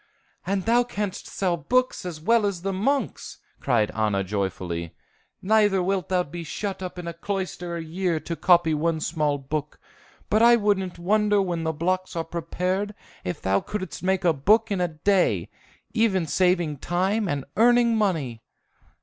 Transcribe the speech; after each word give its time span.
"And 0.47 0.65
thou 0.65 0.83
canst 0.83 1.27
sell 1.27 1.55
books 1.57 2.07
as 2.07 2.19
well 2.19 2.47
as 2.47 2.63
the 2.63 2.73
monks!" 2.73 3.37
cried 3.59 3.91
Anna 3.91 4.23
joyfully. 4.23 4.95
"Neither 5.43 5.83
wilt 5.83 6.09
thou 6.09 6.23
be 6.23 6.43
shut 6.43 6.81
up 6.81 6.97
in 6.97 7.07
a 7.07 7.13
cloister 7.13 7.75
a 7.75 7.83
year 7.83 8.19
to 8.21 8.35
copy 8.35 8.73
one 8.73 8.99
small 8.99 9.37
book; 9.37 9.79
but 10.27 10.41
I 10.41 10.55
wouldn't 10.55 10.97
wonder 10.97 11.39
when 11.39 11.65
the 11.65 11.71
blocks 11.71 12.15
are 12.15 12.23
prepared, 12.23 12.95
if 13.23 13.43
thou 13.43 13.59
couldst 13.59 14.01
make 14.01 14.25
a 14.25 14.33
book 14.33 14.71
in 14.71 14.81
a 14.81 14.87
day, 14.87 15.51
even 15.93 16.25
saving 16.25 16.79
time 16.79 17.29
and 17.29 17.45
earning 17.55 17.95
money!" 17.95 18.41